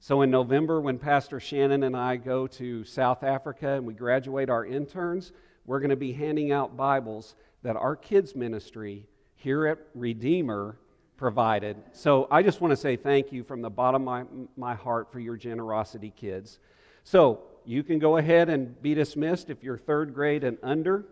[0.00, 4.50] So in November, when Pastor Shannon and I go to South Africa and we graduate
[4.50, 5.32] our interns,
[5.64, 10.78] we're going to be handing out Bibles that our kids' ministry here at Redeemer
[11.16, 11.76] provided.
[11.92, 14.24] So I just want to say thank you from the bottom of my,
[14.58, 16.58] my heart for your generosity, kids.
[17.02, 21.06] So you can go ahead and be dismissed if you're third grade and under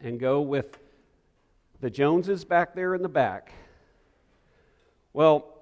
[0.00, 0.78] and go with
[1.84, 3.52] the Joneses back there in the back.
[5.12, 5.52] Well,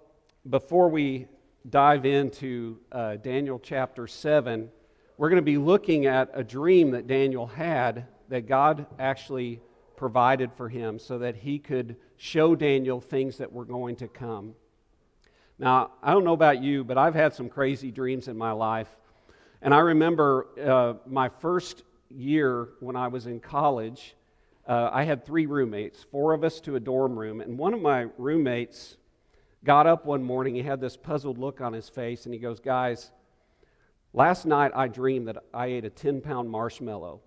[0.49, 1.27] before we
[1.69, 4.71] dive into uh, Daniel chapter 7,
[5.19, 9.61] we're going to be looking at a dream that Daniel had that God actually
[9.97, 14.55] provided for him so that he could show Daniel things that were going to come.
[15.59, 18.95] Now, I don't know about you, but I've had some crazy dreams in my life.
[19.61, 24.15] And I remember uh, my first year when I was in college,
[24.73, 27.83] uh, I had three roommates, four of us to a dorm room, and one of
[27.83, 28.97] my roommates
[29.65, 30.55] got up one morning.
[30.55, 33.11] He had this puzzled look on his face, and he goes, Guys,
[34.15, 37.21] last night I dreamed that I ate a 10 pound marshmallow.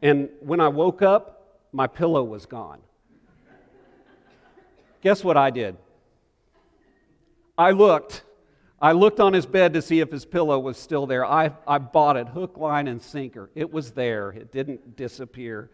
[0.00, 2.80] And when I woke up, my pillow was gone.
[5.02, 5.76] Guess what I did?
[7.58, 8.22] I looked.
[8.80, 11.26] I looked on his bed to see if his pillow was still there.
[11.26, 13.50] I, I bought it hook, line, and sinker.
[13.54, 15.68] It was there, it didn't disappear.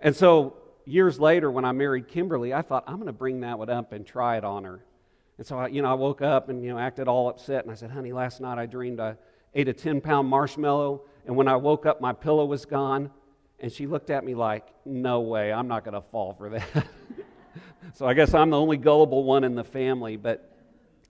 [0.00, 3.58] And so years later, when I married Kimberly, I thought, I'm going to bring that
[3.58, 4.84] one up and try it on her.
[5.38, 7.64] And so, I, you know, I woke up and, you know, acted all upset.
[7.64, 9.16] And I said, honey, last night I dreamed I
[9.54, 11.02] ate a 10 pound marshmallow.
[11.26, 13.10] And when I woke up, my pillow was gone.
[13.58, 16.86] And she looked at me like, no way, I'm not going to fall for that.
[17.94, 20.16] so I guess I'm the only gullible one in the family.
[20.16, 20.56] But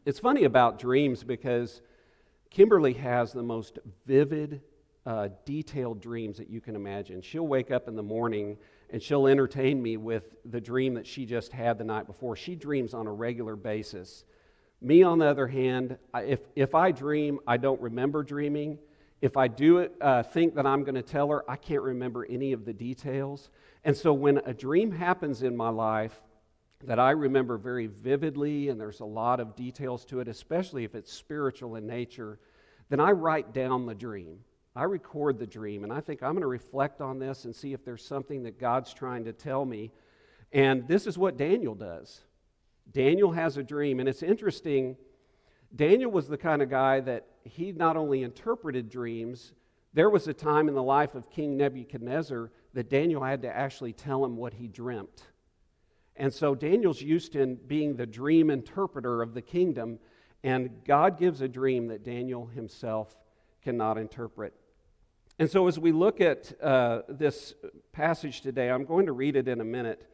[0.05, 1.81] it's funny about dreams because
[2.51, 4.61] Kimberly has the most vivid,
[5.07, 7.23] uh, detailed dreams that you can imagine.
[7.23, 8.57] She'll wake up in the morning
[8.93, 12.37] and she'll entertain me with the dream that she just had the night before.
[12.37, 14.25] She dreams on a regular basis.
[14.83, 18.79] Me, on the other hand, if, if I dream, I don't remember dreaming.
[19.21, 22.53] If I do uh, think that I'm going to tell her, I can't remember any
[22.53, 23.51] of the details.
[23.85, 26.21] And so when a dream happens in my life
[26.85, 30.95] that I remember very vividly, and there's a lot of details to it, especially if
[30.95, 32.39] it's spiritual in nature,
[32.89, 34.39] then I write down the dream.
[34.75, 37.73] I record the dream and I think I'm going to reflect on this and see
[37.73, 39.91] if there's something that God's trying to tell me.
[40.53, 42.23] And this is what Daniel does.
[42.93, 44.97] Daniel has a dream, and it's interesting.
[45.75, 49.53] Daniel was the kind of guy that he not only interpreted dreams,
[49.93, 53.93] there was a time in the life of King Nebuchadnezzar that Daniel had to actually
[53.93, 55.27] tell him what he dreamt.
[56.17, 59.99] And so Daniel's used in being the dream interpreter of the kingdom,
[60.43, 63.17] and God gives a dream that Daniel himself
[63.63, 64.55] cannot interpret.
[65.41, 67.55] And so, as we look at uh, this
[67.93, 70.07] passage today, I'm going to read it in a minute.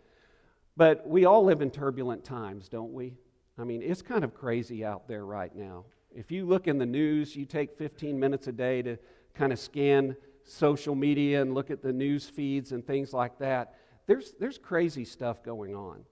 [0.76, 3.16] But we all live in turbulent times, don't we?
[3.58, 5.86] I mean, it's kind of crazy out there right now.
[6.14, 8.98] If you look in the news, you take 15 minutes a day to
[9.34, 10.14] kind of scan
[10.44, 13.74] social media and look at the news feeds and things like that.
[14.06, 16.04] There's, there's crazy stuff going on.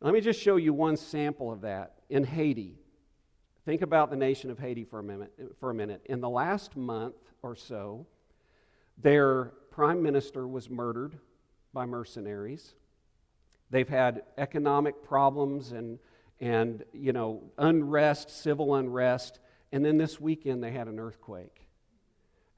[0.00, 1.94] Let me just show you one sample of that.
[2.08, 2.78] In Haiti,
[3.64, 5.32] think about the nation of Haiti for a minute.
[5.58, 6.02] For a minute.
[6.04, 8.06] In the last month or so,
[8.98, 11.18] their prime minister was murdered
[11.72, 12.74] by mercenaries.
[13.70, 15.98] They've had economic problems and,
[16.40, 19.40] and you know, unrest, civil unrest.
[19.72, 21.66] And then this weekend they had an earthquake.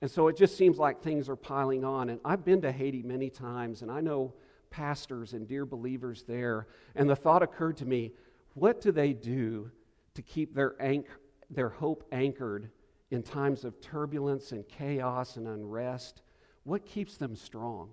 [0.03, 2.11] And so it just seems like things are piling on.
[2.11, 4.35] And I've been to Haiti many times, and I know
[4.69, 6.67] pastors and dear believers there.
[6.95, 8.13] And the thought occurred to me
[8.55, 9.71] what do they do
[10.15, 11.07] to keep their, anch-
[11.51, 12.71] their hope anchored
[13.11, 16.23] in times of turbulence and chaos and unrest?
[16.67, 17.91] What keeps them strong?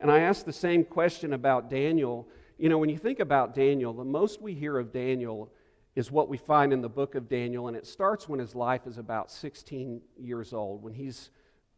[0.00, 2.28] And I asked the same question about Daniel.
[2.58, 5.52] You know, when you think about Daniel, the most we hear of Daniel
[5.94, 8.88] is what we find in the book of Daniel, and it starts when his life
[8.88, 11.30] is about 16 years old, when he's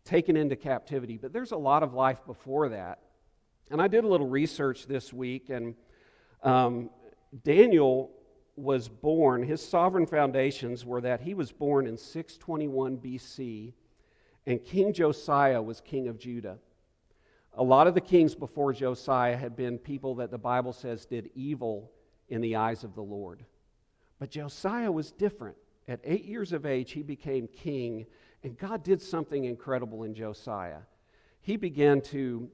[0.06, 1.18] taken into captivity.
[1.18, 3.00] But there's a lot of life before that.
[3.70, 5.74] And I did a little research this week, and
[6.42, 6.88] um,
[7.44, 8.10] Daniel
[8.56, 13.74] was born, his sovereign foundations were that he was born in 621 BC,
[14.46, 16.58] and King Josiah was king of Judah.
[17.54, 21.30] A lot of the kings before Josiah had been people that the Bible says did
[21.34, 21.90] evil
[22.28, 23.44] in the eyes of the Lord.
[24.18, 25.56] But Josiah was different.
[25.88, 28.06] At eight years of age, he became king,
[28.44, 30.82] and God did something incredible in Josiah.
[31.40, 32.48] He began to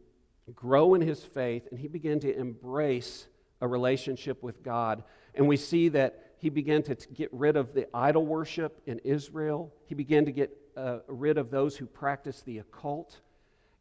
[0.54, 3.26] grow in his faith, and he began to embrace
[3.60, 5.02] a relationship with God.
[5.34, 9.72] And we see that he began to get rid of the idol worship in Israel.
[9.86, 13.20] He began to get uh, rid of those who practiced the occult.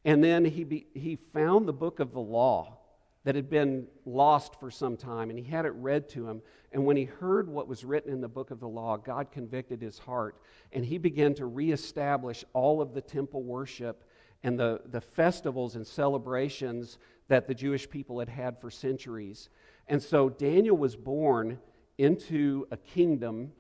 [0.03, 2.77] And then he, be, he found the book of the law
[3.24, 6.42] that had been lost for some time, and he had it read to him.
[6.71, 9.81] And when he heard what was written in the book of the law, God convicted
[9.81, 10.38] his heart,
[10.71, 14.03] and he began to reestablish all of the temple worship
[14.44, 19.50] and the, the festivals and celebrations that the Jewish people had had for centuries.
[19.88, 21.59] And so Daniel was born
[21.98, 23.53] into a kingdom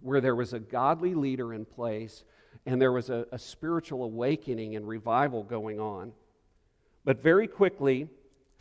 [0.00, 2.24] where there was a godly leader in place
[2.66, 6.12] and there was a, a spiritual awakening and revival going on.
[7.04, 8.08] But very quickly,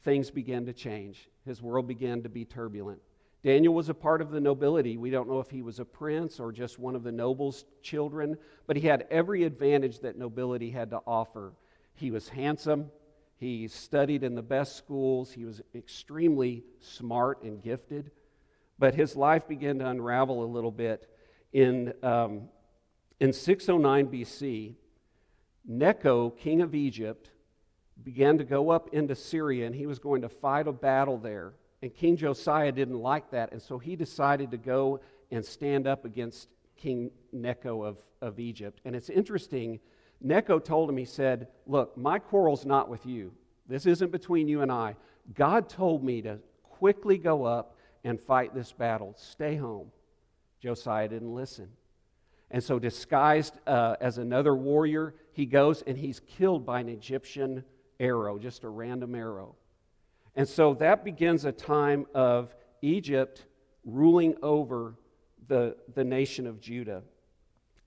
[0.04, 1.30] things began to change.
[1.46, 3.00] His world began to be turbulent.
[3.44, 4.98] Daniel was a part of the nobility.
[4.98, 8.38] We don't know if he was a prince or just one of the noble's children,
[8.68, 11.54] but he had every advantage that nobility had to offer.
[11.96, 12.90] He was handsome,
[13.38, 18.12] he studied in the best schools, he was extremely smart and gifted,
[18.80, 21.10] but his life began to unravel a little bit
[21.52, 22.44] in um,
[23.20, 24.76] in 609 BC,
[25.66, 27.32] Necho, king of Egypt,
[28.04, 31.54] began to go up into Syria and he was going to fight a battle there.
[31.82, 35.02] And King Josiah didn't like that, and so he decided to go
[35.32, 38.80] and stand up against King Necho of, of Egypt.
[38.86, 39.82] And it's interesting,
[40.22, 43.34] Necho told him, he said, Look, my quarrel's not with you.
[43.68, 44.96] This isn't between you and I.
[45.34, 49.14] God told me to quickly go up and fight this battle.
[49.18, 49.92] Stay home.
[50.62, 51.70] Josiah didn't listen.
[52.54, 57.66] And so, disguised uh, as another warrior, he goes and he's killed by an Egyptian
[58.00, 59.56] arrow, just a random arrow.
[60.36, 63.46] And so that begins a time of Egypt
[63.86, 64.96] ruling over
[65.48, 67.02] the, the nation of Judah.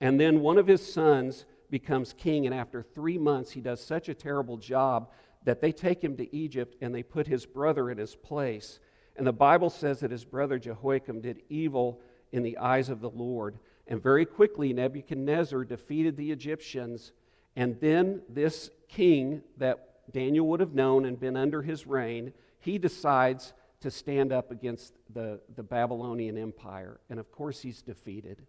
[0.01, 4.09] And then one of his sons becomes king, and after three months, he does such
[4.09, 5.11] a terrible job
[5.43, 8.79] that they take him to Egypt and they put his brother in his place.
[9.15, 13.09] And the Bible says that his brother Jehoiakim did evil in the eyes of the
[13.09, 13.57] Lord.
[13.87, 17.13] And very quickly, Nebuchadnezzar defeated the Egyptians.
[17.55, 22.77] And then this king that Daniel would have known and been under his reign, he
[22.77, 26.99] decides to stand up against the, the Babylonian Empire.
[27.09, 28.41] And of course, he's defeated.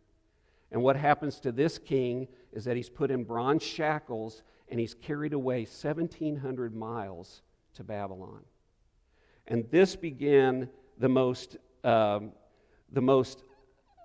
[0.70, 4.94] And what happens to this king is that he's put in bronze shackles and he's
[4.94, 7.42] carried away 1,700 miles
[7.74, 8.42] to Babylon.
[9.46, 10.68] And this began
[10.98, 12.32] the most, um,
[12.92, 13.44] the most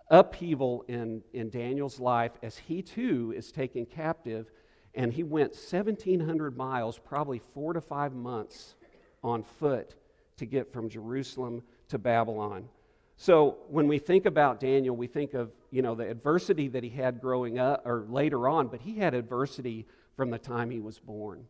[0.10, 4.52] upheaval in, in Daniel's life as he too is taken captive.
[4.96, 8.76] And he went 1,700 miles, probably four to five months
[9.24, 9.96] on foot
[10.38, 12.68] to get from Jerusalem to Babylon.
[13.16, 16.90] So when we think about Daniel, we think of you know the adversity that he
[16.90, 21.00] had growing up or later on, but he had adversity from the time he was
[21.00, 21.46] born.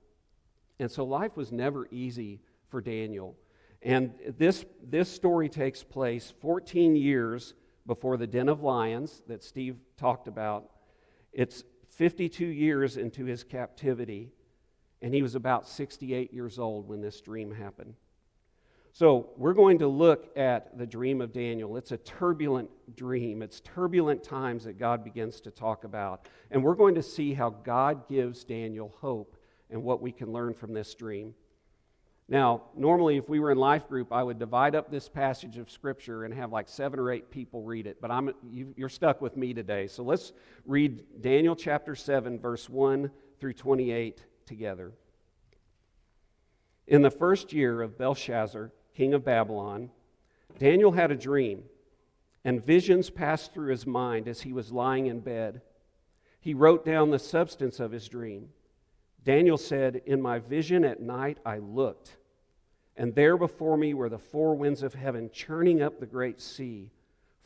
[0.79, 3.36] And so life was never easy for Daniel.
[3.81, 7.53] And this, this story takes place 14 years
[7.85, 10.69] before the den of lions that Steve talked about.
[11.31, 14.31] It's 52 years into his captivity,
[15.01, 17.95] and he was about 68 years old when this dream happened.
[18.95, 21.77] So, we're going to look at the dream of Daniel.
[21.77, 23.41] It's a turbulent dream.
[23.41, 26.27] It's turbulent times that God begins to talk about.
[26.51, 29.35] And we're going to see how God gives Daniel hope
[29.71, 31.33] and what we can learn from this dream.
[32.30, 35.70] Now, normally, if we were in life group, I would divide up this passage of
[35.70, 39.22] Scripture and have like seven or eight people read it, but I'm, you, you're stuck
[39.22, 39.88] with me today.
[39.88, 40.32] So let's
[40.65, 44.94] read Daniel chapter 7, verse 1 through 28 together.
[46.88, 49.89] In the first year of Belshazzar, king of Babylon,
[50.60, 51.63] Daniel had a dream,
[52.46, 55.62] and visions passed through his mind as he was lying in bed.
[56.39, 58.50] He wrote down the substance of his dream.
[59.24, 62.18] Daniel said, In my vision at night I looked
[62.96, 66.92] and there before me were the four winds of heaven churning up the great sea.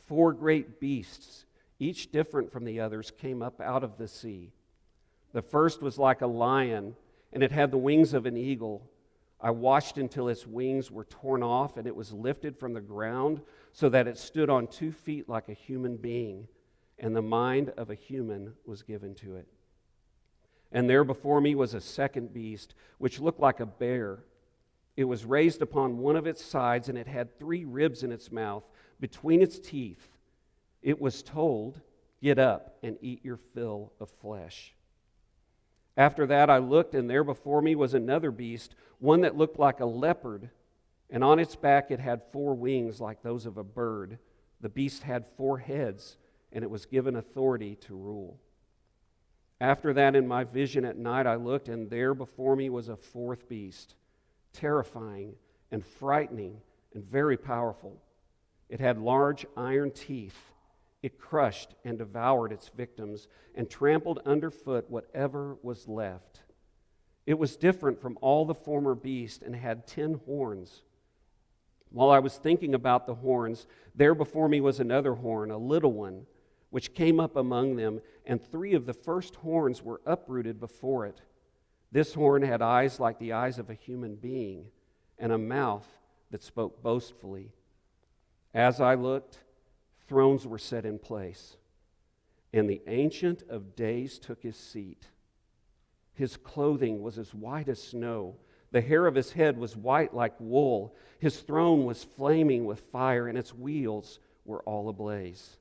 [0.06, 1.46] Four great beasts,
[1.78, 4.52] each different from the others, came up out of the sea.
[5.32, 6.96] The first was like a lion,
[7.32, 8.82] and it had the wings of an eagle.
[9.40, 13.40] I watched until its wings were torn off and it was lifted from the ground
[13.72, 16.48] so that it stood on two feet like a human being,
[16.98, 19.46] and the mind of a human was given to it.
[20.72, 24.20] And there before me was a second beast, which looked like a bear.
[24.96, 28.30] It was raised upon one of its sides, and it had three ribs in its
[28.30, 28.64] mouth
[29.00, 30.16] between its teeth.
[30.82, 31.80] It was told,
[32.20, 34.74] Get up and eat your fill of flesh.
[35.96, 39.80] After that, I looked, and there before me was another beast, one that looked like
[39.80, 40.50] a leopard,
[41.10, 44.18] and on its back it had four wings like those of a bird.
[44.60, 46.16] The beast had four heads,
[46.52, 48.38] and it was given authority to rule.
[49.60, 52.96] After that, in my vision at night, I looked, and there before me was a
[52.96, 53.96] fourth beast,
[54.52, 55.34] terrifying
[55.70, 56.60] and frightening
[56.94, 58.00] and very powerful.
[58.68, 60.52] It had large iron teeth
[61.02, 66.40] it crushed and devoured its victims and trampled underfoot whatever was left.
[67.26, 70.82] It was different from all the former beasts and had ten horns.
[71.90, 75.92] While I was thinking about the horns, there before me was another horn, a little
[75.92, 76.26] one,
[76.70, 81.22] which came up among them, and three of the first horns were uprooted before it.
[81.90, 84.66] This horn had eyes like the eyes of a human being,
[85.18, 85.86] and a mouth
[86.30, 87.52] that spoke boastfully.
[88.52, 89.38] As I looked,
[90.06, 91.56] thrones were set in place,
[92.52, 95.06] and the Ancient of Days took his seat.
[96.14, 98.36] His clothing was as white as snow.
[98.70, 100.94] The hair of his head was white like wool.
[101.20, 105.56] His throne was flaming with fire, and its wheels were all ablaze.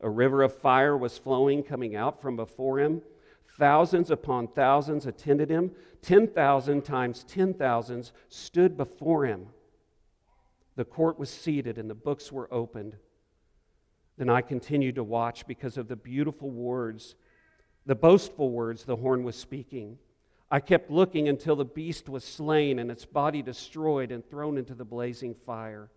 [0.00, 3.02] A river of fire was flowing, coming out from before him.
[3.58, 5.72] Thousands upon thousands attended him.
[6.02, 9.46] 10,000 times 10,000s stood before him.
[10.76, 12.96] The court was seated, and the books were opened.
[14.16, 17.16] Then I continued to watch because of the beautiful words,
[17.86, 19.98] the boastful words the horn was speaking.
[20.50, 24.74] I kept looking until the beast was slain and its body destroyed and thrown into
[24.74, 25.90] the blazing fire.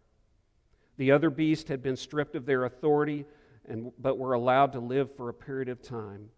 [0.97, 3.25] The other beast had been stripped of their authority,
[3.67, 6.29] and, but were allowed to live for a period of time.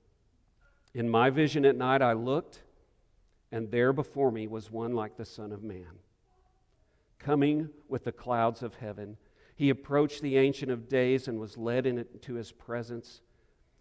[0.93, 2.61] In my vision at night, I looked,
[3.51, 5.99] and there before me was one like the Son of Man,
[7.19, 9.17] coming with the clouds of heaven.
[9.55, 13.21] He approached the Ancient of Days and was led into his presence.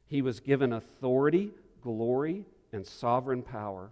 [0.07, 3.91] He was given authority, glory, and sovereign power.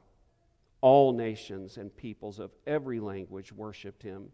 [0.83, 4.31] All nations and peoples of every language worshiped him.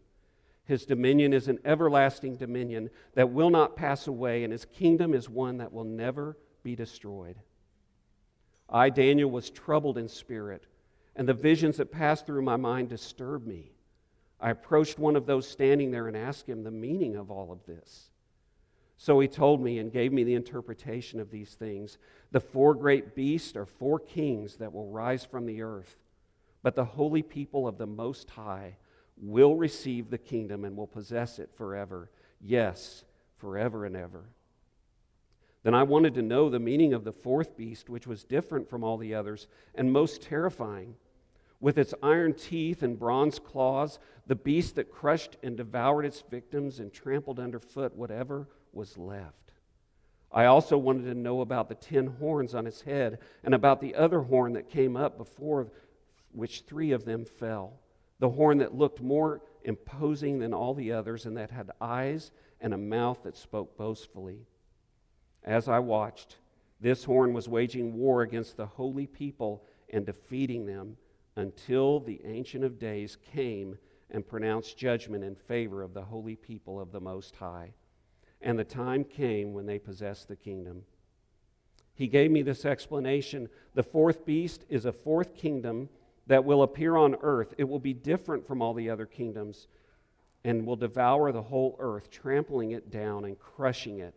[0.67, 5.29] His dominion is an everlasting dominion that will not pass away, and his kingdom is
[5.29, 7.37] one that will never be destroyed.
[8.69, 10.65] I, Daniel, was troubled in spirit,
[11.15, 13.71] and the visions that passed through my mind disturbed me.
[14.41, 17.65] I approached one of those standing there and asked him the meaning of all of
[17.65, 18.09] this.
[18.97, 21.97] So he told me and gave me the interpretation of these things.
[22.31, 25.95] The four great beasts are four kings that will rise from the earth,
[26.61, 28.75] but the holy people of the Most High
[29.19, 32.09] will receive the kingdom and will possess it forever.
[32.39, 33.03] Yes,
[33.37, 34.25] forever and ever.
[35.63, 38.83] Then I wanted to know the meaning of the fourth beast, which was different from
[38.83, 40.95] all the others and most terrifying
[41.59, 46.79] with its iron teeth and bronze claws, the beast that crushed and devoured its victims
[46.79, 49.33] and trampled underfoot whatever was left.
[50.31, 53.95] I also wanted to know about the ten horns on its head and about the
[53.95, 55.71] other horn that came up before
[56.31, 57.79] which three of them fell.
[58.19, 62.73] The horn that looked more imposing than all the others and that had eyes and
[62.73, 64.45] a mouth that spoke boastfully.
[65.43, 66.37] As I watched,
[66.79, 70.97] this horn was waging war against the holy people and defeating them
[71.35, 73.77] until the Ancient of Days came
[74.09, 77.73] and pronounced judgment in favor of the holy people of the Most High.
[78.41, 80.83] And the time came when they possessed the kingdom.
[81.93, 85.89] He gave me this explanation The fourth beast is a fourth kingdom
[86.27, 87.53] that will appear on earth.
[87.57, 89.67] It will be different from all the other kingdoms
[90.43, 94.15] and will devour the whole earth, trampling it down and crushing it.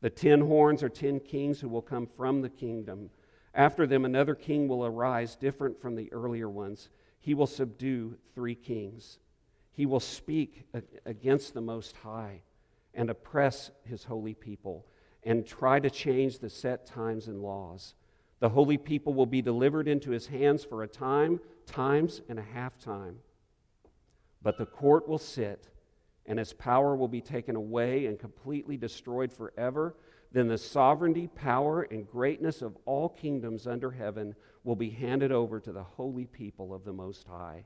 [0.00, 3.10] The ten horns are ten kings who will come from the kingdom
[3.54, 6.88] after them, another king will arise, different from the earlier ones.
[7.20, 9.18] He will subdue three kings.
[9.72, 10.66] He will speak
[11.06, 12.42] against the Most High
[12.94, 14.86] and oppress his holy people
[15.22, 17.94] and try to change the set times and laws.
[18.44, 22.42] The holy people will be delivered into his hands for a time, times, and a
[22.42, 23.20] half time.
[24.42, 25.70] But the court will sit,
[26.26, 29.96] and his power will be taken away and completely destroyed forever
[30.30, 35.58] then the sovereignty, power, and greatness of all kingdoms under heaven will be handed over
[35.58, 37.64] to the holy people of the Most High.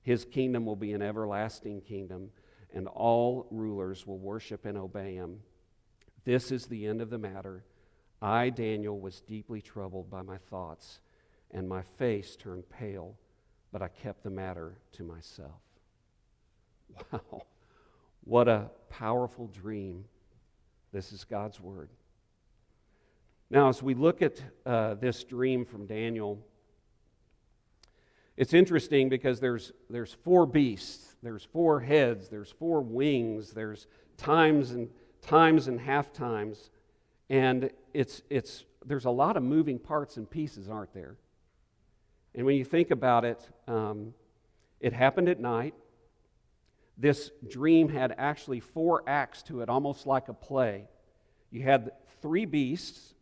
[0.00, 2.30] His kingdom will be an everlasting kingdom,
[2.72, 5.40] and all rulers will worship and obey him.
[6.24, 7.64] This is the end of the matter.
[8.26, 10.98] I, Daniel, was deeply troubled by my thoughts,
[11.52, 13.16] and my face turned pale.
[13.72, 15.60] but I kept the matter to myself.
[17.12, 17.42] Wow,
[18.24, 20.04] what a powerful dream.
[20.92, 21.90] This is God's word.
[23.50, 26.44] Now, as we look at uh, this dream from Daniel,
[28.36, 34.72] it's interesting because there's, there's four beasts, there's four heads, there's four wings, there's times
[34.72, 34.88] and
[35.22, 36.70] times and half times,
[37.28, 41.16] and it's, it's, there's a lot of moving parts and pieces, aren't there?
[42.34, 44.14] And when you think about it, um,
[44.80, 45.74] it happened at night.
[46.98, 50.88] This dream had actually four acts to it, almost like a play.
[51.50, 51.90] You had
[52.22, 53.14] three beasts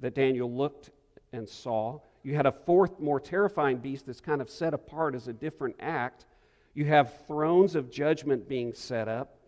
[0.00, 0.90] that Daniel looked
[1.32, 2.00] and saw.
[2.22, 5.76] You had a fourth, more terrifying beast that's kind of set apart as a different
[5.80, 6.26] act.
[6.74, 9.38] You have thrones of judgment being set up.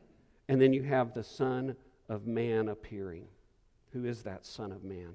[0.49, 1.75] And then you have the Son
[2.09, 3.25] of Man appearing.
[3.94, 5.14] Who is that Son of Man?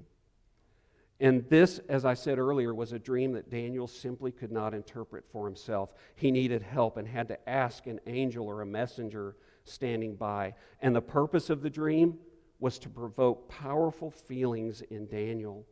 [1.20, 5.26] And this, as I said earlier, was a dream that Daniel simply could not interpret
[5.30, 5.94] for himself.
[6.16, 10.54] He needed help and had to ask an angel or a messenger standing by.
[10.82, 12.18] And the purpose of the dream
[12.62, 15.66] was to provoke powerful feelings in Daniel,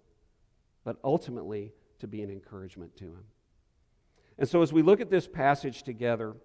[0.84, 3.24] but ultimately to be an encouragement to him.
[4.38, 6.36] And so, as we look at this passage together,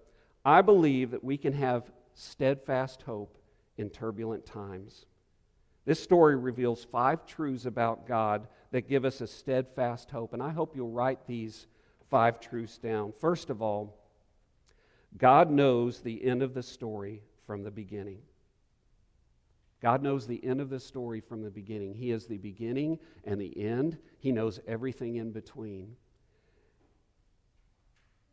[0.44, 3.36] I believe that we can have steadfast hope
[3.76, 5.06] in turbulent times.
[5.84, 10.32] This story reveals five truths about God that give us a steadfast hope.
[10.32, 11.66] And I hope you'll write these
[12.10, 13.12] five truths down.
[13.20, 13.98] First of all,
[15.18, 18.20] God knows the end of the story from the beginning.
[19.80, 21.94] God knows the end of the story from the beginning.
[21.94, 25.96] He is the beginning and the end, He knows everything in between.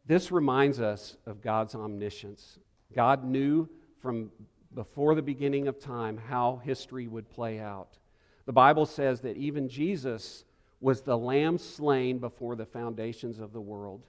[0.06, 2.60] This reminds us of God's omniscience.
[2.94, 3.68] God knew
[4.00, 4.32] from
[4.74, 7.98] before the beginning of time how history would play out.
[8.46, 10.44] The Bible says that even Jesus
[10.82, 14.02] was the lamb slain before the foundations of the world.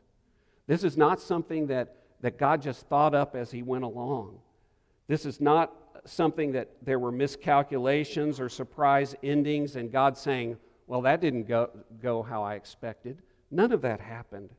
[0.66, 4.38] This is not something that, that God just thought up as he went along.
[5.08, 5.72] This is not
[6.04, 11.70] something that there were miscalculations or surprise endings and God saying, well, that didn't go,
[12.02, 13.18] go how I expected.
[13.50, 14.50] None of that happened.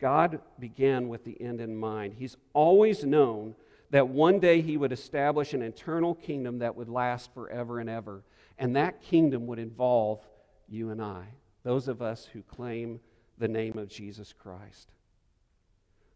[0.00, 2.14] God began with the end in mind.
[2.18, 3.54] He's always known
[3.92, 8.24] that one day he would establish an eternal kingdom that would last forever and ever.
[8.58, 10.26] And that kingdom would involve
[10.66, 11.26] you and I,
[11.62, 13.00] those of us who claim
[13.36, 14.92] the name of Jesus Christ.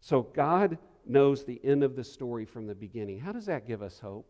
[0.01, 3.19] So God knows the end of the story from the beginning.
[3.19, 4.27] How does that give us hope?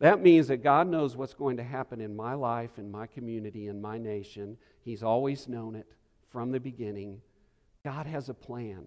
[0.00, 3.68] That means that God knows what's going to happen in my life, in my community,
[3.68, 4.56] in my nation.
[4.82, 5.86] He's always known it
[6.32, 7.20] from the beginning.
[7.84, 8.86] God has a plan.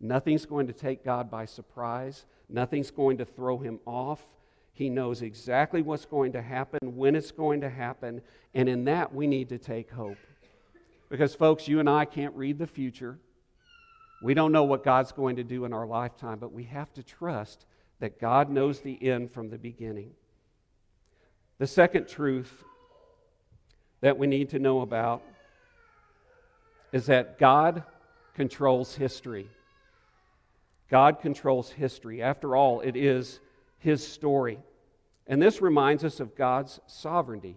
[0.00, 2.24] Nothing's going to take God by surprise.
[2.48, 4.22] Nothing's going to throw him off.
[4.72, 8.22] He knows exactly what's going to happen, when it's going to happen,
[8.54, 10.18] and in that we need to take hope.
[11.08, 13.18] Because, folks, you and I can't read the future.
[14.22, 17.02] We don't know what God's going to do in our lifetime, but we have to
[17.02, 17.66] trust
[17.98, 20.12] that God knows the end from the beginning.
[21.58, 22.64] The second truth
[24.00, 25.22] that we need to know about
[26.92, 27.82] is that God
[28.34, 29.48] controls history.
[30.90, 32.22] God controls history.
[32.22, 33.40] After all, it is
[33.78, 34.58] His story.
[35.26, 37.56] And this reminds us of God's sovereignty.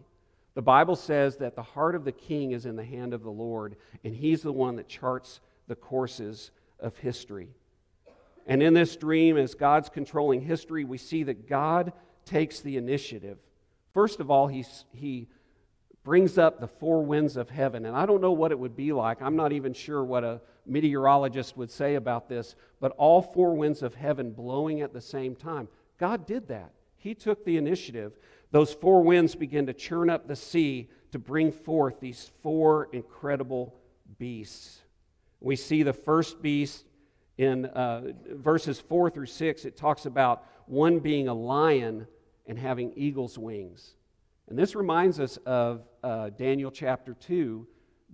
[0.53, 3.31] The Bible says that the heart of the king is in the hand of the
[3.31, 7.47] Lord, and he's the one that charts the courses of history.
[8.45, 11.93] And in this dream, as God's controlling history, we see that God
[12.25, 13.37] takes the initiative.
[13.93, 15.27] First of all, he, he
[16.03, 17.85] brings up the four winds of heaven.
[17.85, 19.21] And I don't know what it would be like.
[19.21, 23.83] I'm not even sure what a meteorologist would say about this, but all four winds
[23.83, 25.67] of heaven blowing at the same time.
[25.99, 26.71] God did that.
[26.97, 28.13] He took the initiative.
[28.51, 33.75] Those four winds begin to churn up the sea to bring forth these four incredible
[34.17, 34.81] beasts.
[35.39, 36.85] We see the first beast
[37.37, 39.65] in uh, verses 4 through 6.
[39.65, 42.07] It talks about one being a lion
[42.45, 43.95] and having eagle's wings.
[44.47, 47.67] And this reminds us of uh, Daniel chapter 2,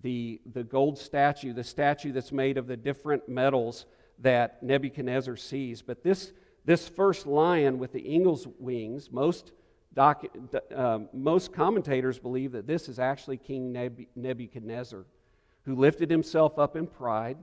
[0.04, 3.86] the, the gold statue, the statue that's made of the different metals
[4.19, 5.82] that Nebuchadnezzar sees.
[5.82, 6.32] But this
[6.67, 9.54] this first lion with the eagle's wings, most,
[9.93, 10.26] doc,
[10.76, 13.71] uh, most commentators believe that this is actually King
[14.17, 15.06] Nebuchadnezzar,
[15.63, 17.38] who lifted himself up in pride.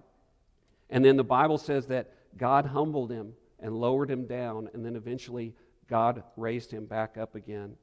[0.91, 4.95] And then the Bible says that God humbled him and lowered him down, and then
[4.95, 5.55] eventually
[5.89, 7.77] God raised him back up again.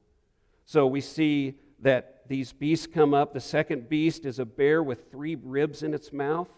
[0.64, 3.32] So we see that these beasts come up.
[3.32, 6.48] The second beast is a bear with three ribs in its mouth.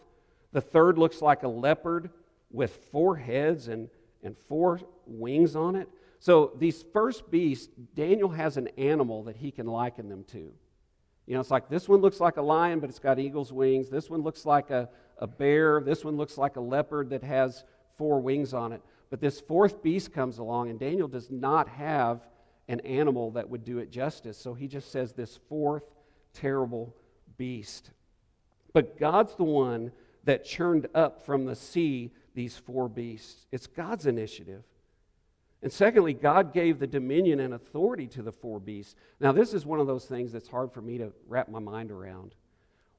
[0.52, 2.10] The third looks like a leopard
[2.50, 3.88] with four heads and
[4.24, 5.88] and four wings on it.
[6.18, 10.52] So these first beasts, Daniel has an animal that he can liken them to.
[11.26, 13.88] You know, it's like this one looks like a lion, but it's got eagle's wings.
[13.88, 15.80] This one looks like a, a bear.
[15.80, 17.64] This one looks like a leopard that has
[17.96, 18.82] four wings on it.
[19.10, 22.26] But this fourth beast comes along, and Daniel does not have
[22.68, 24.38] an animal that would do it justice.
[24.38, 25.84] So he just says this fourth
[26.32, 26.94] terrible
[27.36, 27.90] beast.
[28.72, 29.92] But God's the one
[30.24, 33.46] that churned up from the sea these four beasts.
[33.52, 34.64] It's God's initiative.
[35.62, 38.96] And secondly, God gave the dominion and authority to the four beasts.
[39.20, 41.90] Now, this is one of those things that's hard for me to wrap my mind
[41.90, 42.34] around.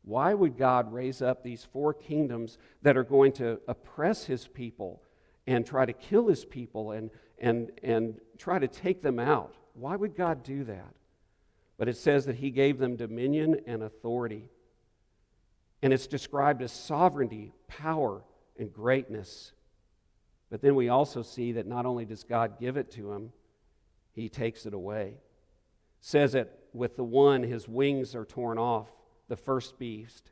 [0.03, 5.01] Why would God raise up these four kingdoms that are going to oppress his people
[5.47, 9.55] and try to kill his people and, and, and try to take them out?
[9.73, 10.93] Why would God do that?
[11.77, 14.49] But it says that he gave them dominion and authority.
[15.81, 18.23] And it's described as sovereignty, power,
[18.57, 19.51] and greatness.
[20.49, 23.31] But then we also see that not only does God give it to him,
[24.13, 25.17] he takes it away.
[25.99, 28.87] Says that with the one, his wings are torn off,
[29.27, 30.31] the first beast.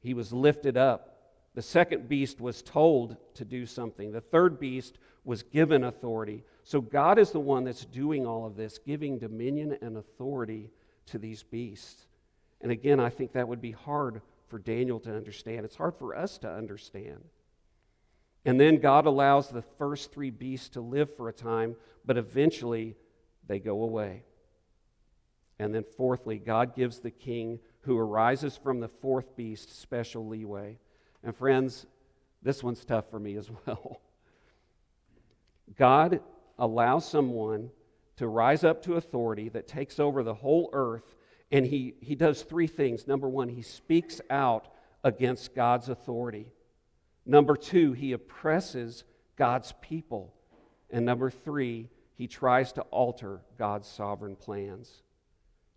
[0.00, 1.09] He was lifted up.
[1.54, 4.12] The second beast was told to do something.
[4.12, 6.44] The third beast was given authority.
[6.62, 10.70] So God is the one that's doing all of this, giving dominion and authority
[11.06, 12.06] to these beasts.
[12.60, 15.64] And again, I think that would be hard for Daniel to understand.
[15.64, 17.24] It's hard for us to understand.
[18.44, 22.96] And then God allows the first three beasts to live for a time, but eventually
[23.46, 24.22] they go away.
[25.58, 30.78] And then, fourthly, God gives the king who arises from the fourth beast special leeway.
[31.22, 31.86] And, friends,
[32.42, 34.00] this one's tough for me as well.
[35.76, 36.20] God
[36.58, 37.70] allows someone
[38.16, 41.14] to rise up to authority that takes over the whole earth,
[41.50, 43.06] and he, he does three things.
[43.06, 44.68] Number one, he speaks out
[45.02, 46.52] against God's authority.
[47.24, 49.04] Number two, he oppresses
[49.36, 50.34] God's people.
[50.90, 55.02] And number three, he tries to alter God's sovereign plans.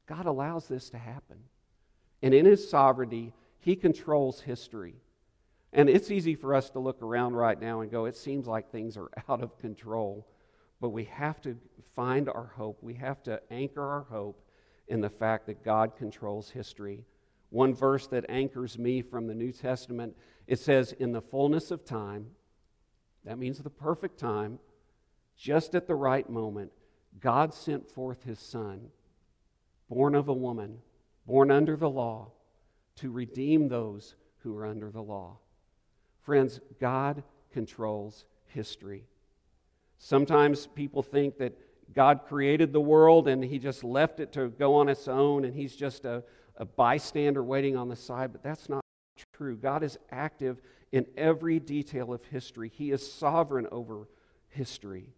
[0.07, 1.37] God allows this to happen.
[2.21, 4.95] And in his sovereignty, he controls history.
[5.73, 8.71] And it's easy for us to look around right now and go, it seems like
[8.71, 10.27] things are out of control.
[10.79, 11.57] But we have to
[11.95, 12.77] find our hope.
[12.81, 14.41] We have to anchor our hope
[14.87, 17.05] in the fact that God controls history.
[17.49, 20.15] One verse that anchors me from the New Testament
[20.47, 22.27] it says, in the fullness of time,
[23.23, 24.59] that means the perfect time,
[25.37, 26.71] just at the right moment,
[27.19, 28.89] God sent forth his Son,
[29.89, 30.79] born of a woman,
[31.25, 32.31] born under the law,
[32.97, 35.37] to redeem those who are under the law.
[36.23, 39.05] Friends, God controls history.
[39.99, 41.57] Sometimes people think that
[41.93, 45.53] God created the world and he just left it to go on its own and
[45.53, 46.23] he's just a,
[46.57, 48.83] a bystander waiting on the side, but that's not
[49.33, 49.55] true.
[49.55, 54.07] God is active in every detail of history, He is sovereign over
[54.49, 55.09] history,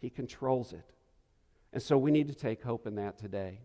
[0.00, 0.92] He controls it.
[1.72, 3.58] And so we need to take hope in that today.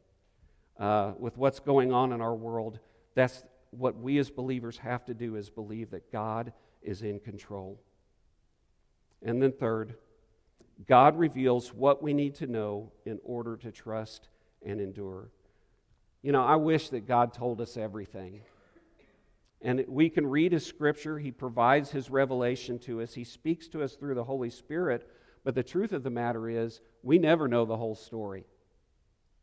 [0.79, 2.79] Uh, with what's going on in our world,
[3.13, 7.79] that's what we as believers have to do is believe that God is in control.
[9.21, 9.95] And then, third,
[10.87, 14.29] God reveals what we need to know in order to trust
[14.65, 15.29] and endure.
[16.21, 18.41] You know, I wish that God told us everything.
[19.61, 21.19] And we can read his scripture.
[21.19, 23.13] He provides his revelation to us.
[23.13, 25.09] He speaks to us through the Holy Spirit.
[25.43, 28.45] But the truth of the matter is, we never know the whole story.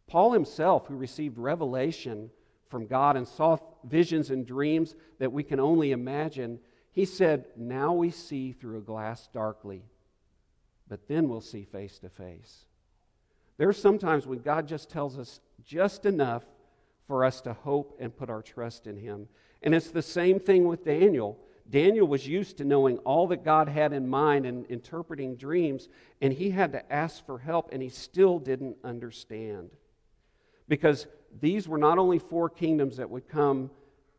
[0.06, 2.30] Paul himself, who received revelation
[2.68, 6.60] from God and saw visions and dreams that we can only imagine,
[6.96, 9.82] he said, Now we see through a glass darkly,
[10.88, 12.64] but then we'll see face to face.
[13.58, 16.42] There are sometimes when God just tells us just enough
[17.06, 19.28] for us to hope and put our trust in him.
[19.62, 21.38] And it's the same thing with Daniel.
[21.68, 25.90] Daniel was used to knowing all that God had in mind and interpreting dreams,
[26.22, 29.68] and he had to ask for help, and he still didn't understand.
[30.66, 31.06] Because
[31.42, 33.70] these were not only four kingdoms that would come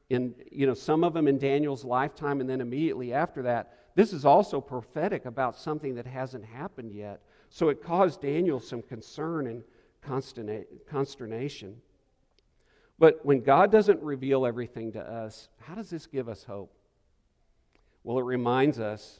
[0.10, 3.74] in, you know, some of them in Daniel's lifetime, and then immediately after that.
[3.96, 7.22] This is also prophetic about something that hasn't happened yet.
[7.50, 9.64] So it caused Daniel some concern and
[10.02, 11.82] consternation.
[13.00, 16.74] But when God doesn't reveal everything to us, how does this give us hope?
[18.04, 19.20] Well, it reminds us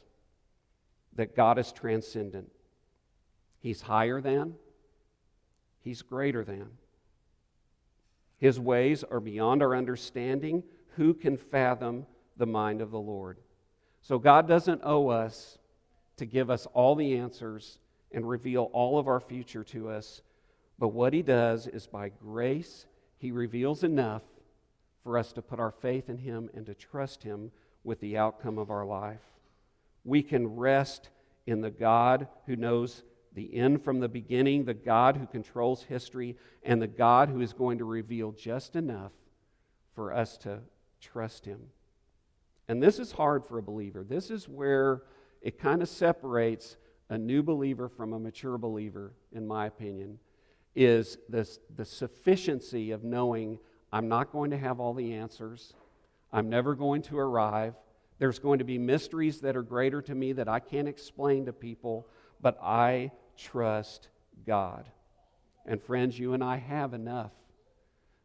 [1.14, 2.50] that God is transcendent.
[3.60, 4.54] He's higher than,
[5.80, 6.68] He's greater than.
[8.38, 10.62] His ways are beyond our understanding.
[10.98, 12.06] Who can fathom
[12.36, 13.38] the mind of the Lord?
[14.02, 15.58] So, God doesn't owe us
[16.18, 17.78] to give us all the answers
[18.12, 20.20] and reveal all of our future to us.
[20.78, 22.84] But what He does is by grace
[23.18, 24.22] he reveals enough
[25.02, 27.50] for us to put our faith in Him and to trust Him
[27.84, 29.22] with the outcome of our life.
[30.04, 31.10] We can rest
[31.46, 33.02] in the God who knows
[33.34, 37.52] the end from the beginning, the God who controls history, and the God who is
[37.52, 39.12] going to reveal just enough
[39.94, 40.60] for us to
[41.00, 41.60] trust Him.
[42.68, 44.04] And this is hard for a believer.
[44.04, 45.02] This is where
[45.40, 46.76] it kind of separates
[47.08, 50.18] a new believer from a mature believer, in my opinion,
[50.74, 53.58] is this, the sufficiency of knowing
[53.92, 55.72] I'm not going to have all the answers.
[56.32, 57.74] I'm never going to arrive.
[58.18, 61.52] There's going to be mysteries that are greater to me that I can't explain to
[61.52, 62.06] people,
[62.40, 64.08] but I trust
[64.46, 64.88] God.
[65.64, 67.32] And friends, you and I have enough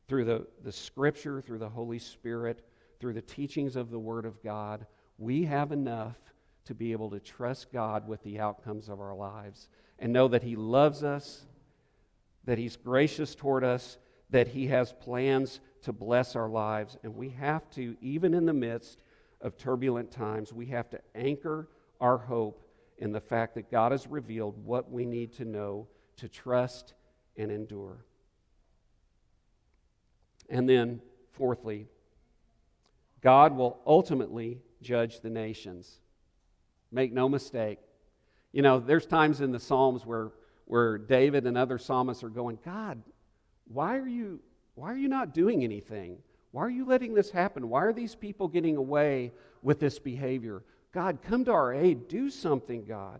[0.07, 2.65] through the, the Scripture, through the Holy Spirit,
[2.99, 4.85] through the teachings of the Word of God.
[5.17, 6.17] We have enough
[6.65, 9.67] to be able to trust God with the outcomes of our lives
[9.99, 11.45] and know that He loves us,
[12.45, 13.97] that He's gracious toward us,
[14.29, 16.97] that He has plans to bless our lives.
[17.03, 19.03] And we have to, even in the midst
[19.41, 21.67] of turbulent times, we have to anchor
[21.99, 22.63] our hope
[22.97, 25.87] in the fact that God has revealed what we need to know
[26.17, 26.93] to trust
[27.37, 28.05] and endure.
[30.49, 31.01] And then,
[31.31, 31.87] fourthly,
[33.21, 35.99] God will ultimately judge the nations.
[36.91, 37.79] Make no mistake.
[38.51, 40.31] You know, there's times in the Psalms where,
[40.65, 43.01] where David and other psalmists are going, God,
[43.67, 44.39] why are you
[44.75, 46.17] why are you not doing anything?
[46.51, 47.69] Why are you letting this happen?
[47.69, 50.63] Why are these people getting away with this behavior?
[50.93, 52.07] God, come to our aid.
[52.07, 53.19] Do something, God.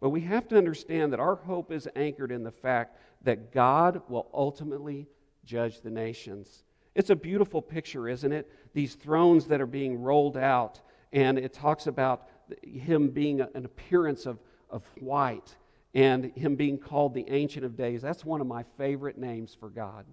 [0.00, 4.02] But we have to understand that our hope is anchored in the fact that God
[4.08, 5.06] will ultimately
[5.44, 6.64] judge the nations.
[6.94, 8.50] It's a beautiful picture, isn't it?
[8.72, 10.80] These thrones that are being rolled out,
[11.12, 12.28] and it talks about
[12.62, 14.38] him being an appearance of,
[14.70, 15.56] of white
[15.94, 18.02] and him being called the Ancient of Days.
[18.02, 20.06] That's one of my favorite names for God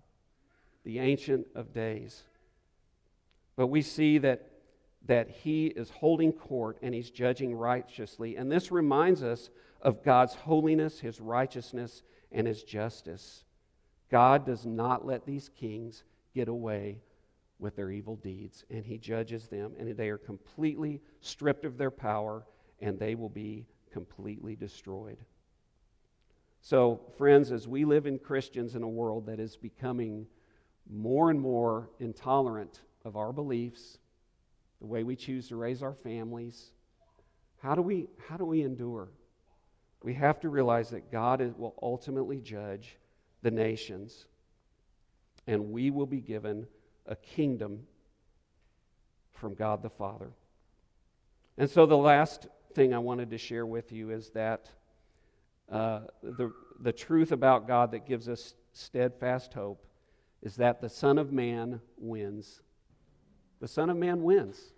[0.83, 2.23] the Ancient of Days.
[3.55, 4.47] But we see that,
[5.05, 8.35] that he is holding court and he's judging righteously.
[8.35, 13.43] And this reminds us of God's holiness, his righteousness, and his justice.
[14.11, 16.03] God does not let these kings
[16.35, 16.99] get away
[17.59, 21.91] with their evil deeds, and he judges them, and they are completely stripped of their
[21.91, 22.43] power,
[22.81, 25.17] and they will be completely destroyed.
[26.59, 30.27] So, friends, as we live in Christians in a world that is becoming
[30.89, 33.97] more and more intolerant of our beliefs,
[34.81, 36.71] the way we choose to raise our families.
[37.61, 39.09] How do we, how do we endure?
[40.03, 42.97] We have to realize that God will ultimately judge
[43.41, 44.25] the nations,
[45.47, 46.67] and we will be given
[47.05, 47.87] a kingdom
[49.33, 50.31] from God the Father.
[51.57, 54.69] And so, the last thing I wanted to share with you is that
[55.69, 59.85] uh, the, the truth about God that gives us steadfast hope
[60.41, 62.61] is that the Son of Man wins.
[63.59, 64.73] The Son of Man wins.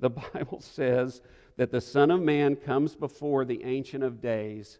[0.00, 1.22] The Bible says
[1.56, 4.78] that the Son of Man comes before the Ancient of Days,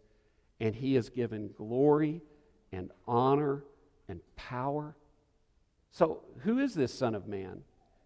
[0.60, 2.22] and he is given glory
[2.72, 3.64] and honor
[4.08, 4.96] and power.
[5.90, 7.62] So, who is this Son of Man?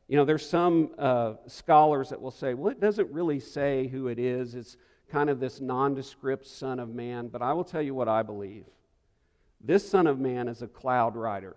[0.09, 4.09] You know, there's some uh, scholars that will say, well, it doesn't really say who
[4.09, 4.55] it is.
[4.55, 4.77] It's
[5.11, 7.29] kind of this nondescript Son of Man.
[7.29, 8.65] But I will tell you what I believe.
[9.61, 11.57] This Son of Man is a cloud rider.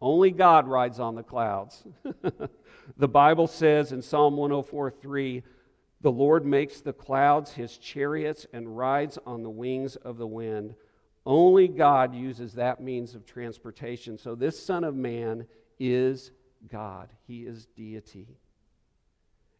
[0.00, 1.84] Only God rides on the clouds.
[2.96, 5.42] the Bible says in Psalm 104 3,
[6.00, 10.74] the Lord makes the clouds his chariots and rides on the wings of the wind.
[11.26, 14.16] Only God uses that means of transportation.
[14.16, 15.46] So this Son of Man
[15.78, 16.32] is
[16.68, 18.38] God, he is deity.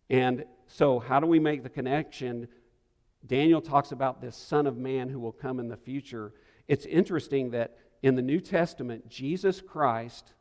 [0.08, 2.48] And so, how do we make the connection?
[3.26, 6.32] Daniel talks about this Son of Man who will come in the future.
[6.68, 10.32] It's interesting that in the New Testament, Jesus Christ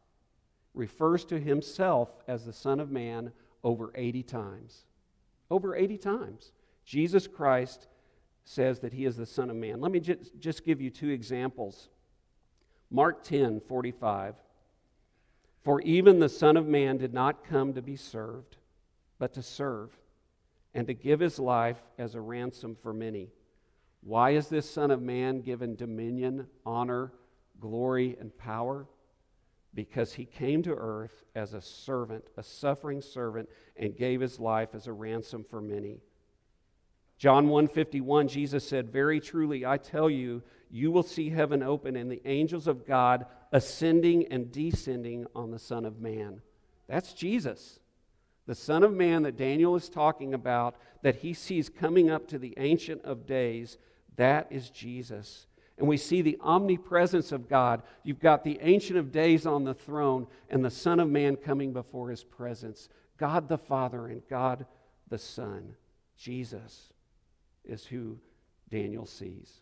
[0.74, 3.32] refers to himself as the Son of Man
[3.64, 4.86] over 80 times.
[5.52, 6.52] Over 80 times.
[6.86, 7.88] Jesus Christ
[8.50, 9.80] says that he is the Son of Man.
[9.80, 11.88] Let me just, just give you two examples.
[12.90, 14.34] Mark 10 45.
[15.62, 18.58] For even the Son of Man did not come to be served,
[19.20, 19.92] but to serve,
[20.74, 23.30] and to give his life as a ransom for many.
[24.02, 27.14] Why is this Son of Man given dominion, honor,
[27.60, 28.88] glory, and power
[29.76, 34.70] because he came to earth as a servant, a suffering servant, and gave his life
[34.74, 36.00] as a ransom for many.
[37.20, 42.10] John 151 Jesus said, "Very truly I tell you, you will see heaven open and
[42.10, 46.42] the angels of God ascending and descending on the Son of Man."
[46.88, 47.80] That's Jesus.
[48.46, 52.40] The Son of Man that Daniel is talking about, that he sees coming up to
[52.40, 53.78] the Ancient of Days,
[54.16, 55.46] that is Jesus
[55.78, 57.82] and we see the omnipresence of God.
[58.04, 61.72] You've got the Ancient of Days on the throne and the Son of Man coming
[61.72, 62.90] before his presence.
[63.18, 64.66] God the Father and God
[65.08, 65.76] the Son.
[66.18, 66.92] Jesus
[67.70, 68.18] is who
[68.70, 69.62] Daniel sees.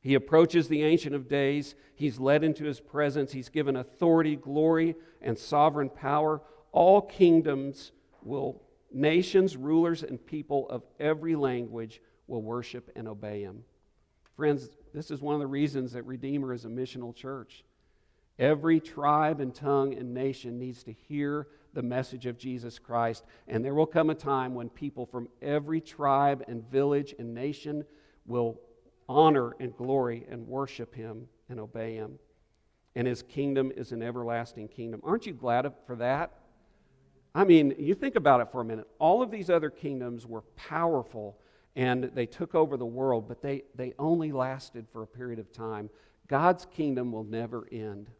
[0.00, 1.74] He approaches the Ancient of Days.
[1.94, 3.32] He's led into his presence.
[3.32, 6.40] He's given authority, glory, and sovereign power.
[6.72, 8.62] All kingdoms will,
[8.92, 13.64] nations, rulers, and people of every language will worship and obey him.
[14.36, 17.64] Friends, this is one of the reasons that Redeemer is a missional church.
[18.38, 23.24] Every tribe and tongue and nation needs to hear the message of Jesus Christ.
[23.46, 27.84] And there will come a time when people from every tribe and village and nation
[28.26, 28.58] will
[29.08, 32.18] honor and glory and worship him and obey him.
[32.96, 35.00] And his kingdom is an everlasting kingdom.
[35.04, 36.32] Aren't you glad for that?
[37.32, 38.88] I mean, you think about it for a minute.
[38.98, 41.38] All of these other kingdoms were powerful
[41.76, 45.52] and they took over the world, but they, they only lasted for a period of
[45.52, 45.90] time.
[46.26, 48.10] God's kingdom will never end.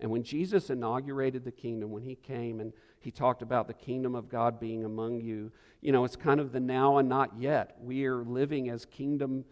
[0.00, 4.14] And when Jesus inaugurated the kingdom, when he came and he talked about the kingdom
[4.14, 7.76] of God being among you, you know, it's kind of the now and not yet.
[7.80, 9.44] We are living as kingdom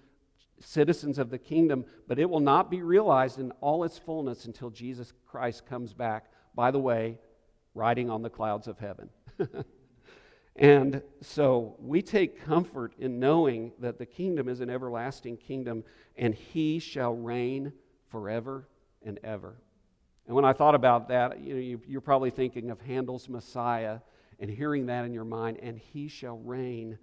[0.61, 4.71] citizens of the kingdom, but it will not be realized in all its fullness until
[4.71, 7.19] Jesus Christ comes back, by the way,
[7.75, 9.09] riding on the clouds of heaven.
[10.57, 15.85] and so we take comfort in knowing that the kingdom is an everlasting kingdom
[16.17, 17.73] and he shall reign
[18.11, 18.69] forever
[19.05, 19.57] and ever.
[20.29, 24.01] And when I thought about that, you know, you, are probably thinking of Handel's Messiah
[24.38, 26.99] and hearing that in your mind, and he shall reign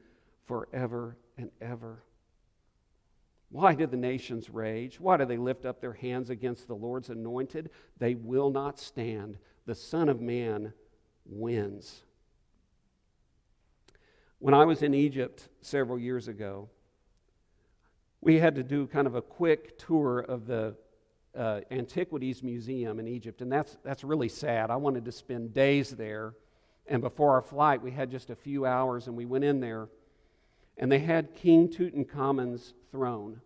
[0.46, 2.04] forever and ever.
[3.50, 5.00] Why did the nations rage?
[5.00, 7.72] Why do they lift up their hands against the Lord's anointed?
[7.98, 9.40] They will not stand.
[9.66, 10.72] The Son of Man
[11.26, 12.04] wins.
[14.38, 16.70] When I was in Egypt several years ago,
[18.22, 20.76] we had to do kind of a quick tour of the
[21.36, 24.70] uh, Antiquities Museum in Egypt, and that's, that's really sad.
[24.70, 26.34] I wanted to spend days there,
[26.88, 29.90] and before our flight, we had just a few hours, and we went in there,
[30.78, 33.42] and they had King Tutankhamun's throne.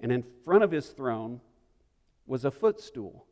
[0.00, 1.40] And in front of his throne
[2.26, 3.26] was a footstool.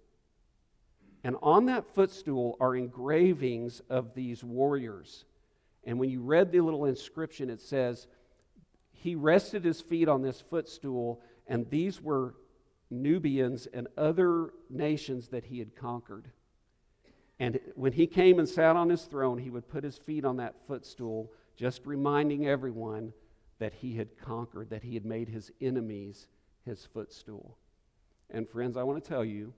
[1.23, 5.25] And on that footstool are engravings of these warriors.
[5.85, 8.07] And when you read the little inscription, it says,
[8.93, 12.35] He rested his feet on this footstool, and these were
[12.91, 16.31] Nubians and other nations that he had conquered.
[17.39, 20.37] And when he came and sat on his throne, he would put his feet on
[20.37, 23.13] that footstool, just reminding everyone
[23.59, 26.29] that he had conquered, that he had made his enemies
[26.65, 27.57] his footstool.
[28.31, 29.53] And friends, I want to tell you,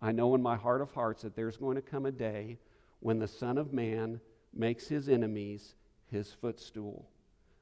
[0.00, 2.58] I know in my heart of hearts that there's going to come a day
[3.00, 4.20] when the Son of Man
[4.52, 5.74] makes his enemies
[6.10, 7.08] his footstool.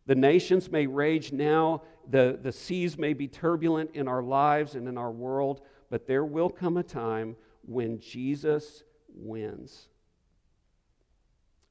[0.06, 4.86] The nations may rage now, the, the seas may be turbulent in our lives and
[4.86, 8.82] in our world, but there will come a time when Jesus
[9.14, 9.88] wins.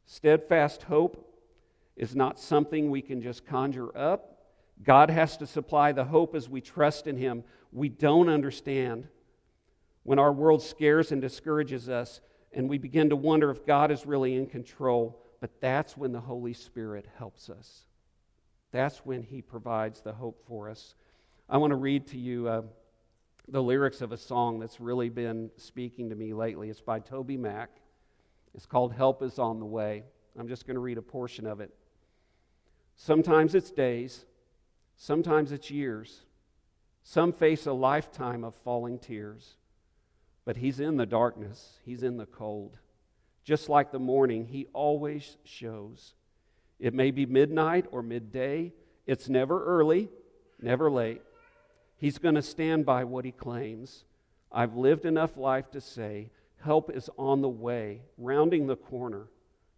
[0.05, 1.29] Steadfast hope
[1.95, 4.33] is not something we can just conjure up.
[4.81, 7.43] God has to supply the hope as we trust in Him.
[7.71, 9.07] We don't understand
[10.03, 12.19] when our world scares and discourages us,
[12.51, 15.19] and we begin to wonder if God is really in control.
[15.39, 17.83] But that's when the Holy Spirit helps us.
[18.73, 20.95] That's when He provides the hope for us.
[21.47, 22.61] I want to read to you uh,
[23.47, 26.69] the lyrics of a song that's really been speaking to me lately.
[26.69, 27.67] It's by TobyMac.
[28.55, 30.03] It's called Help is on the Way.
[30.37, 31.71] I'm just going to read a portion of it.
[32.95, 34.25] Sometimes it's days,
[34.97, 36.21] sometimes it's years.
[37.03, 39.55] Some face a lifetime of falling tears.
[40.45, 42.79] But He's in the darkness, He's in the cold.
[43.43, 46.15] Just like the morning, He always shows.
[46.79, 48.73] It may be midnight or midday.
[49.05, 50.09] It's never early,
[50.61, 51.21] never late.
[51.97, 54.03] He's going to stand by what he claims.
[54.51, 56.31] I've lived enough life to say,
[56.61, 59.27] help is on the way, rounding the corner.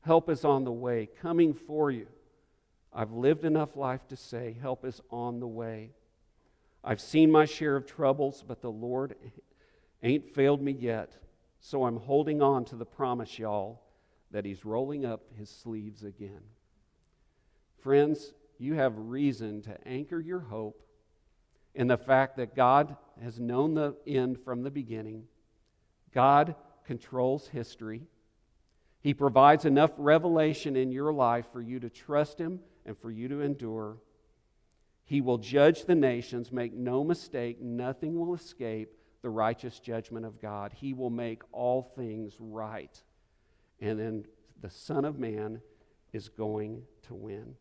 [0.02, 2.08] Help is on the way, coming for you.
[2.94, 5.92] I've lived enough life to say, help is on the way.
[6.84, 9.16] I've seen my share of troubles, but the Lord
[10.04, 11.14] ain't failed me yet.
[11.60, 13.82] So I'm holding on to the promise, y'all,
[14.32, 16.42] that He's rolling up His sleeves again.
[17.86, 20.82] Friends, you have reason to anchor your hope
[21.76, 25.26] in the fact that God has known the end from the beginning.
[26.12, 26.56] God
[26.88, 28.02] controls history.
[29.02, 33.28] He provides enough revelation in your life for you to trust Him and for you
[33.28, 33.98] to endure.
[35.04, 36.52] He will judge the nations.
[36.52, 40.74] Make no mistake, nothing will escape the righteous judgment of God.
[40.74, 43.00] He will make all things right.
[43.80, 44.26] And then
[44.60, 45.62] the Son of Man
[46.14, 47.54] is going to win.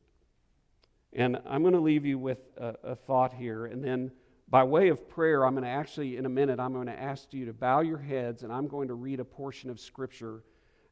[1.14, 3.66] And I'm going to leave you with a, a, thought here.
[3.66, 4.10] And then,
[4.48, 7.32] by way of prayer, I'm going to actually, in a minute, I'm going to ask
[7.32, 10.42] you to bow your heads and I'm going to read a portion of Scripture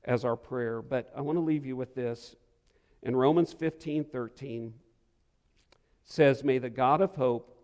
[0.05, 0.81] as our prayer.
[0.81, 2.37] But I want to leave you with this.
[3.03, 4.75] In Romans 15 13,
[6.05, 7.59] says, May the God of hope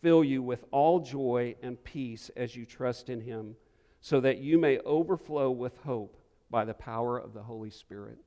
[0.00, 3.54] fill you with all joy and peace as you trust in him,
[4.00, 6.16] so that you may overflow with hope
[6.50, 8.18] by the power of the Holy Spirit.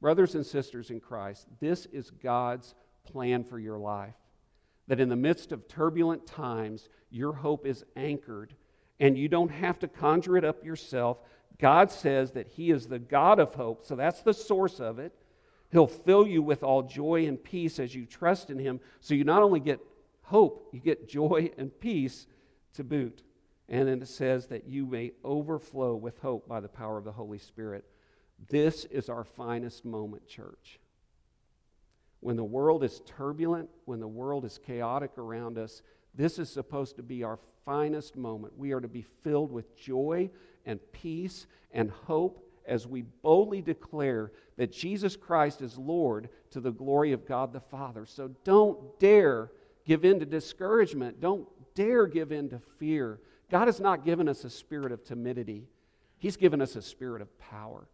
[0.00, 2.74] Brothers and sisters in Christ, this is God's
[3.12, 4.14] plan for your life.
[4.86, 8.54] That in the midst of turbulent times, your hope is anchored
[9.00, 11.18] and you don't have to conjure it up yourself.
[11.58, 15.12] God says that He is the God of hope, so that's the source of it.
[15.70, 18.80] He'll fill you with all joy and peace as you trust in Him.
[19.00, 19.80] So you not only get
[20.22, 22.26] hope, you get joy and peace
[22.74, 23.22] to boot.
[23.68, 27.12] And then it says that you may overflow with hope by the power of the
[27.12, 27.84] Holy Spirit.
[28.48, 30.80] This is our finest moment, church.
[32.20, 35.82] When the world is turbulent, when the world is chaotic around us,
[36.14, 38.58] this is supposed to be our finest moment.
[38.58, 40.30] We are to be filled with joy
[40.66, 46.72] and peace and hope as we boldly declare that Jesus Christ is Lord to the
[46.72, 48.04] glory of God the Father.
[48.04, 49.50] So don't dare
[49.86, 51.20] give in to discouragement.
[51.20, 53.20] Don't dare give in to fear.
[53.50, 55.66] God has not given us a spirit of timidity,
[56.18, 57.86] He's given us a spirit of power.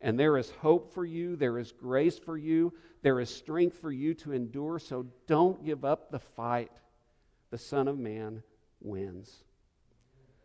[0.00, 2.72] And there is hope for you, there is grace for you,
[3.02, 4.78] there is strength for you to endure.
[4.78, 6.72] So don't give up the fight.
[7.50, 8.42] The Son of Man
[8.80, 9.44] wins.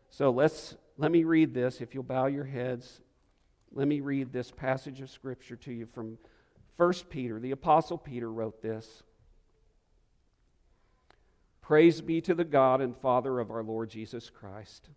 [0.10, 3.02] So let's let me read this if you'll bow your heads
[3.72, 6.18] let me read this passage of Scripture to you from
[6.78, 7.40] 1 Peter.
[7.40, 9.04] The Apostle Peter wrote this
[11.62, 14.90] Praise be to the God and Father of our Lord Jesus Christ.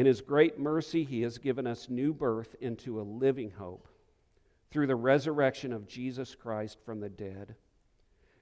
[0.00, 3.86] In his great mercy, he has given us new birth into a living hope
[4.70, 7.54] through the resurrection of Jesus Christ from the dead,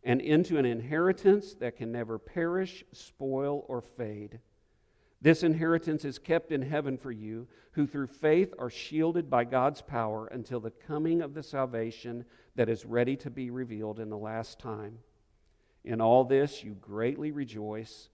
[0.05, 4.39] and into an inheritance that can never perish, spoil, or fade
[5.21, 9.83] this inheritance is kept in heaven for you, who through faith are shielded by God's
[9.83, 14.17] power until the coming of the salvation that is ready to be revealed in the
[14.17, 14.99] last time.
[15.85, 18.11] In all this you greatly rejoice,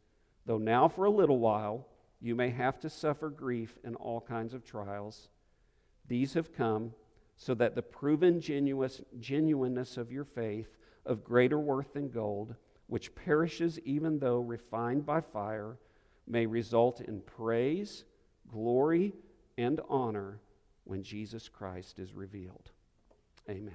[0.46, 1.88] though now for a little while
[2.24, 5.28] you may have to suffer grief in all kinds of trials.
[6.08, 6.94] These have come
[7.36, 12.54] so that the proven genuineness of your faith, of greater worth than gold,
[12.86, 15.76] which perishes even though refined by fire,
[16.26, 18.04] may result in praise,
[18.50, 19.12] glory,
[19.58, 20.40] and honor
[20.84, 22.70] when Jesus Christ is revealed.
[23.50, 23.74] Amen.